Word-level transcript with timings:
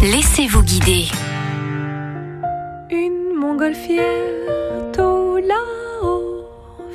Laissez-vous 0.00 0.62
guider. 0.62 1.06
Une 2.88 3.34
montgolfière 3.36 4.04
tout 4.92 5.38
là-haut 5.38 6.44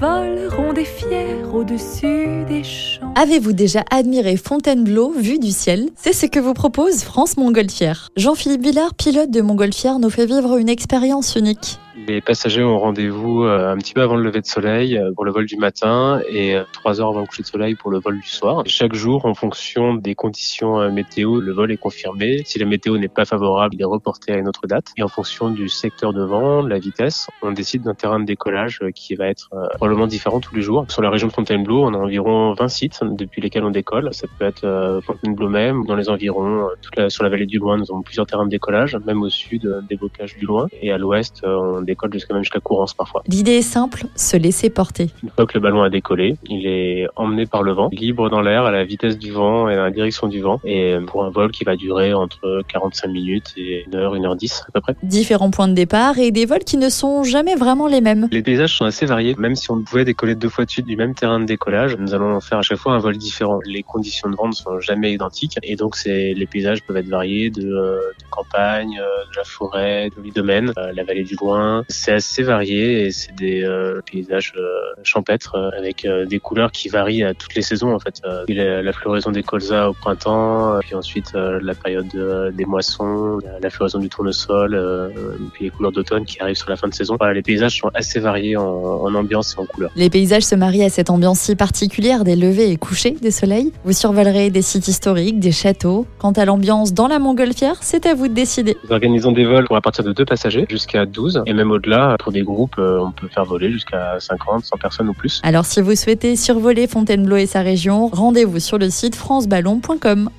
vole 0.00 0.48
et 0.78 0.84
fière 0.84 1.54
au-dessus 1.54 2.44
des 2.46 2.62
champs. 2.62 3.12
Avez-vous 3.16 3.52
déjà 3.52 3.84
admiré 3.90 4.36
Fontainebleau 4.36 5.10
vue 5.10 5.40
du 5.40 5.50
ciel? 5.50 5.88
C'est 5.96 6.12
ce 6.12 6.26
que 6.26 6.38
vous 6.38 6.54
propose 6.54 7.02
France 7.02 7.36
Montgolfière. 7.36 8.10
Jean-Philippe 8.16 8.62
Villard, 8.62 8.94
pilote 8.94 9.30
de 9.30 9.40
Montgolfière, 9.40 9.98
nous 9.98 10.10
fait 10.10 10.26
vivre 10.26 10.56
une 10.56 10.68
expérience 10.68 11.34
unique. 11.34 11.78
Les 12.06 12.20
passagers 12.20 12.62
ont 12.62 12.78
rendez-vous 12.78 13.42
euh, 13.44 13.72
un 13.72 13.76
petit 13.76 13.92
peu 13.92 14.02
avant 14.02 14.16
le 14.16 14.22
lever 14.22 14.40
de 14.40 14.46
soleil 14.46 14.96
euh, 14.96 15.12
pour 15.12 15.24
le 15.24 15.32
vol 15.32 15.46
du 15.46 15.56
matin 15.56 16.22
et 16.30 16.54
euh, 16.54 16.62
trois 16.72 17.00
heures 17.00 17.08
avant 17.08 17.20
le 17.20 17.26
coucher 17.26 17.42
de 17.42 17.48
soleil 17.48 17.74
pour 17.74 17.90
le 17.90 17.98
vol 17.98 18.20
du 18.20 18.28
soir. 18.28 18.62
Chaque 18.66 18.94
jour, 18.94 19.26
en 19.26 19.34
fonction 19.34 19.94
des 19.94 20.14
conditions 20.14 20.90
météo, 20.92 21.40
le 21.40 21.52
vol 21.52 21.72
est 21.72 21.76
confirmé. 21.76 22.42
Si 22.44 22.58
la 22.58 22.66
météo 22.66 22.96
n'est 22.98 23.08
pas 23.08 23.24
favorable, 23.24 23.74
il 23.74 23.82
est 23.82 23.84
reporté 23.84 24.32
à 24.32 24.36
une 24.36 24.48
autre 24.48 24.66
date. 24.66 24.86
Et 24.96 25.02
en 25.02 25.08
fonction 25.08 25.50
du 25.50 25.68
secteur 25.68 26.12
de 26.12 26.22
vent, 26.22 26.62
de 26.62 26.68
la 26.68 26.78
vitesse, 26.78 27.28
on 27.42 27.52
décide 27.52 27.82
d'un 27.82 27.94
terrain 27.94 28.20
de 28.20 28.24
décollage 28.24 28.80
qui 28.94 29.14
va 29.14 29.26
être 29.26 29.50
probablement 29.74 30.06
différent 30.06 30.40
tous 30.40 30.54
les 30.54 30.62
jours. 30.62 30.67
Sur 30.88 31.02
la 31.02 31.10
région 31.10 31.28
de 31.28 31.32
Fontainebleau, 31.32 31.84
on 31.84 31.94
a 31.94 31.98
environ 31.98 32.52
20 32.54 32.68
sites 32.68 33.00
depuis 33.02 33.40
lesquels 33.40 33.64
on 33.64 33.70
décolle. 33.70 34.08
Ça 34.12 34.26
peut 34.38 34.44
être 34.44 35.00
Fontainebleau 35.04 35.48
même, 35.48 35.84
dans 35.86 35.96
les 35.96 36.08
environs, 36.08 36.68
toute 36.82 36.96
la, 36.96 37.10
sur 37.10 37.24
la 37.24 37.30
vallée 37.30 37.46
du 37.46 37.58
Loing, 37.58 37.78
nous 37.78 37.90
avons 37.90 38.02
plusieurs 38.02 38.26
terrains 38.26 38.44
de 38.44 38.50
décollage, 38.50 38.96
même 39.06 39.22
au 39.22 39.28
sud 39.28 39.68
des 39.88 39.96
bocages 39.96 40.36
du 40.36 40.46
Loing. 40.46 40.66
Et 40.82 40.92
à 40.92 40.98
l'ouest, 40.98 41.42
on 41.44 41.80
décolle 41.80 42.12
jusqu'à 42.12 42.34
même 42.34 42.42
jusqu'à 42.42 42.60
Courance 42.60 42.94
parfois. 42.94 43.22
L'idée 43.26 43.52
est 43.52 43.62
simple, 43.62 44.04
se 44.14 44.36
laisser 44.36 44.70
porter. 44.70 45.10
Une 45.22 45.30
fois 45.30 45.46
que 45.46 45.54
le 45.54 45.60
ballon 45.60 45.82
a 45.82 45.90
décollé, 45.90 46.36
il 46.48 46.66
est 46.66 47.06
emmené 47.16 47.46
par 47.46 47.62
le 47.62 47.72
vent, 47.72 47.88
libre 47.92 48.28
dans 48.30 48.40
l'air 48.40 48.64
à 48.64 48.70
la 48.70 48.84
vitesse 48.84 49.18
du 49.18 49.32
vent 49.32 49.68
et 49.68 49.74
à 49.74 49.84
la 49.84 49.90
direction 49.90 50.28
du 50.28 50.40
vent, 50.40 50.60
et 50.64 50.96
pour 51.06 51.24
un 51.24 51.30
vol 51.30 51.50
qui 51.50 51.64
va 51.64 51.76
durer 51.76 52.12
entre 52.14 52.62
45 52.68 53.08
minutes 53.08 53.54
et 53.56 53.84
1 53.92 53.96
heure, 53.96 54.14
1 54.14 54.24
heure 54.24 54.36
10 54.36 54.64
à 54.68 54.72
peu 54.72 54.80
près. 54.80 54.96
Différents 55.02 55.50
points 55.50 55.68
de 55.68 55.74
départ 55.74 56.18
et 56.18 56.30
des 56.30 56.46
vols 56.46 56.64
qui 56.64 56.76
ne 56.76 56.88
sont 56.88 57.24
jamais 57.24 57.54
vraiment 57.54 57.86
les 57.86 58.00
mêmes. 58.00 58.28
Les 58.30 58.42
paysages 58.42 58.76
sont 58.76 58.84
assez 58.84 59.06
variés, 59.06 59.34
même 59.38 59.54
si 59.54 59.70
on 59.70 59.82
pouvait 59.82 60.04
décoller 60.04 60.34
deux 60.34 60.48
fois 60.48 60.57
de 60.64 60.70
suite 60.70 60.86
du 60.86 60.96
même 60.96 61.14
terrain 61.14 61.40
de 61.40 61.44
décollage, 61.44 61.96
nous 61.96 62.14
allons 62.14 62.40
faire 62.40 62.58
à 62.58 62.62
chaque 62.62 62.78
fois 62.78 62.92
un 62.92 62.98
vol 62.98 63.16
différent. 63.16 63.60
Les 63.64 63.82
conditions 63.82 64.30
de 64.30 64.36
vent 64.36 64.48
ne 64.48 64.52
sont 64.52 64.80
jamais 64.80 65.12
identiques, 65.12 65.58
et 65.62 65.76
donc 65.76 65.96
c'est 65.96 66.34
les 66.34 66.46
paysages 66.46 66.82
peuvent 66.82 66.96
être 66.96 67.08
variés 67.08 67.50
de, 67.50 67.66
euh, 67.66 67.98
de 68.18 68.24
campagne, 68.30 68.98
euh, 69.00 69.24
de 69.30 69.36
la 69.36 69.44
forêt, 69.44 70.10
de 70.10 70.30
domaine, 70.30 70.72
euh, 70.78 70.92
la 70.94 71.04
vallée 71.04 71.24
du 71.24 71.36
loin. 71.36 71.84
C'est 71.88 72.12
assez 72.12 72.42
varié 72.42 73.06
et 73.06 73.10
c'est 73.10 73.34
des 73.34 73.62
euh, 73.62 74.00
paysages 74.10 74.52
euh, 74.56 74.62
champêtres 75.02 75.54
euh, 75.56 75.70
avec 75.76 76.06
des 76.26 76.38
couleurs 76.38 76.72
qui 76.72 76.88
varient 76.88 77.24
à 77.24 77.34
toutes 77.34 77.54
les 77.54 77.62
saisons 77.62 77.94
en 77.94 77.98
fait. 77.98 78.20
La, 78.48 78.82
la, 78.82 78.92
floraison 78.92 79.30
des 79.30 79.42
colzas 79.42 79.88
au 79.88 79.92
printemps, 79.92 80.78
puis 80.80 80.94
ensuite 80.94 81.32
la 81.34 81.74
période 81.74 82.08
des 82.54 82.64
moissons, 82.64 83.38
la, 83.62 83.70
floraison 83.70 83.98
du 83.98 84.08
tournesol, 84.08 85.12
puis 85.52 85.64
les 85.64 85.70
couleurs 85.70 85.92
d'automne 85.92 86.24
qui 86.24 86.40
arrivent 86.40 86.56
sur 86.56 86.70
la 86.70 86.76
fin 86.76 86.88
de 86.88 86.94
saison. 86.94 87.16
Voilà, 87.18 87.34
les 87.34 87.42
paysages 87.42 87.78
sont 87.78 87.90
assez 87.94 88.18
variés 88.18 88.56
en, 88.56 88.64
en 88.64 89.14
ambiance 89.14 89.54
et 89.54 89.60
en 89.60 89.66
couleurs. 89.66 89.90
Les 89.96 90.10
paysages 90.10 90.42
se 90.48 90.54
marient 90.54 90.84
à 90.84 90.88
cette 90.88 91.10
ambiance 91.10 91.40
si 91.40 91.56
particulière 91.56 92.24
des 92.24 92.34
levées 92.34 92.70
et 92.70 92.76
couchers 92.78 93.16
des 93.20 93.30
soleils. 93.30 93.70
Vous 93.84 93.92
survolerez 93.92 94.48
des 94.48 94.62
sites 94.62 94.88
historiques, 94.88 95.38
des 95.38 95.52
châteaux. 95.52 96.06
Quant 96.18 96.32
à 96.32 96.46
l'ambiance 96.46 96.94
dans 96.94 97.06
la 97.06 97.18
montgolfière, 97.18 97.76
c'est 97.82 98.06
à 98.06 98.14
vous 98.14 98.28
de 98.28 98.32
décider. 98.32 98.76
Nous 98.84 98.92
organisons 98.92 99.32
des 99.32 99.44
vols 99.44 99.66
pour 99.66 99.76
à 99.76 99.82
partir 99.82 100.04
de 100.04 100.12
deux 100.12 100.24
passagers 100.24 100.66
jusqu'à 100.70 101.04
12 101.04 101.42
et 101.46 101.52
même 101.52 101.70
au-delà 101.70 102.16
pour 102.18 102.32
des 102.32 102.42
groupes, 102.42 102.76
euh, 102.78 102.98
on 103.00 103.12
peut 103.12 103.28
faire 103.28 103.44
voler 103.44 103.70
jusqu'à 103.70 104.16
50, 104.18 104.64
100 104.64 104.76
personnes 104.78 105.08
ou 105.10 105.14
plus. 105.14 105.40
Alors 105.44 105.66
si 105.66 105.82
vous 105.82 105.94
souhaitez 105.94 106.34
survoler 106.34 106.86
Fontainebleau 106.86 107.36
et 107.36 107.46
sa 107.46 107.60
région, 107.60 108.08
rendez-vous 108.08 108.58
sur 108.58 108.78
le 108.78 108.88
site 108.88 109.16
franceballon.com. 109.16 110.30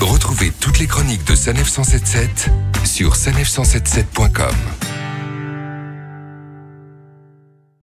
Retrouvez 0.00 0.52
toutes 0.58 0.78
les 0.78 0.86
chroniques 0.86 1.26
de 1.26 1.34
Sanef 1.34 1.68
177 1.68 2.50
sur 2.84 3.14
sanef177.com. 3.14 4.73